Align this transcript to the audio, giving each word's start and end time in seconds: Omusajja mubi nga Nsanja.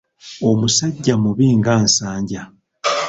Omusajja 0.49 1.13
mubi 1.23 1.47
nga 1.57 1.73
Nsanja. 1.85 2.41